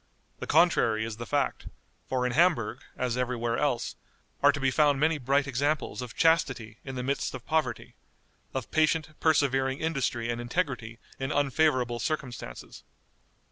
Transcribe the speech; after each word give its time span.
The 0.39 0.47
contrary 0.47 1.05
is 1.05 1.17
the 1.17 1.27
fact; 1.27 1.67
for 2.09 2.25
in 2.25 2.31
Hamburg, 2.31 2.79
as 2.97 3.17
every 3.17 3.35
where 3.35 3.59
else, 3.59 3.95
are 4.41 4.51
to 4.51 4.59
be 4.59 4.71
found 4.71 4.99
many 4.99 5.19
bright 5.19 5.45
examples 5.45 6.01
of 6.01 6.15
chastity 6.15 6.79
in 6.83 6.95
the 6.95 7.03
midst 7.03 7.35
of 7.35 7.45
poverty; 7.45 7.93
of 8.51 8.71
patient, 8.71 9.09
persevering 9.19 9.77
industry 9.77 10.31
and 10.31 10.41
integrity 10.41 10.97
in 11.19 11.31
unfavorable 11.31 11.99
circumstances. 11.99 12.83